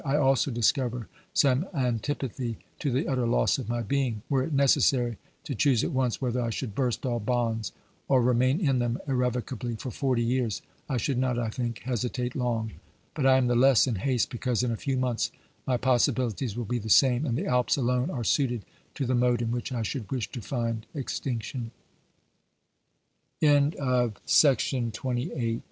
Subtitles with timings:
[0.03, 4.23] I also discover some antipathy to the utter loss of my being.
[4.29, 7.71] Were it necessary to choose at once whether I should burst all bonds
[8.07, 12.71] or remain in them irrevocably for forty years, I should not, I think, hesitate long;
[13.13, 15.29] but I am the less in haste, because in a few months
[15.67, 18.65] my possibilities will be the same, and the Alps alone are suited
[18.95, 19.83] to the mode in which I
[23.43, 24.21] s